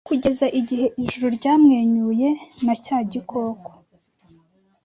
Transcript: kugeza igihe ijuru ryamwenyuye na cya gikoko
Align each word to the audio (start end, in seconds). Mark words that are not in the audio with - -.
kugeza 0.07 0.45
igihe 0.59 0.85
ijuru 1.03 1.25
ryamwenyuye 1.37 2.29
na 2.65 2.75
cya 2.83 2.97
gikoko 3.11 3.69